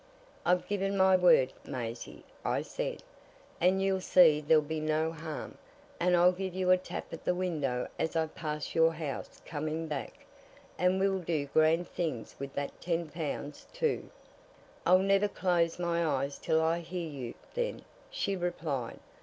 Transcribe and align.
"I've 0.47 0.67
given 0.67 0.97
my 0.97 1.15
word, 1.15 1.53
Maisie," 1.63 2.25
I 2.43 2.63
said. 2.63 3.03
"And 3.59 3.83
you'll 3.83 4.01
see 4.01 4.41
there'll 4.41 4.63
be 4.63 4.79
no 4.79 5.11
harm, 5.11 5.59
and 5.99 6.17
I'll 6.17 6.31
give 6.31 6.55
you 6.55 6.71
a 6.71 6.77
tap 6.79 7.13
at 7.13 7.23
the 7.23 7.35
window 7.35 7.87
as 7.99 8.15
I 8.15 8.25
pass 8.25 8.73
your 8.73 8.93
house 8.93 9.43
coming 9.45 9.85
back. 9.87 10.25
And 10.79 10.99
we'll 10.99 11.19
do 11.19 11.45
grand 11.45 11.87
things 11.87 12.35
with 12.39 12.53
that 12.55 12.81
ten 12.81 13.09
pounds, 13.09 13.67
too." 13.73 14.09
"I'll 14.87 14.97
never 14.97 15.27
close 15.27 15.77
my 15.77 16.03
eyes 16.03 16.39
till 16.39 16.59
I 16.63 16.79
hear 16.79 17.07
you, 17.07 17.35
then," 17.53 17.83
she 18.09 18.35
replied. 18.35 18.99